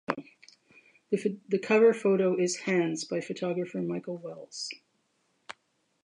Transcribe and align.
The 1.11 1.59
cover 1.61 1.93
photo 1.93 2.35
is 2.35 2.61
"Hands" 2.61 3.03
by 3.05 3.21
photographer 3.21 3.83
Michael 3.83 4.17
Wells. 4.17 4.71